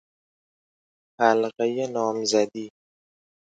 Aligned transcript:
حلقهی 1.19 1.87
نامزدی 1.87 2.69